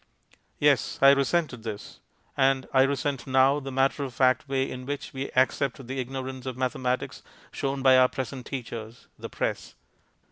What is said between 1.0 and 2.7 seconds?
resented this; and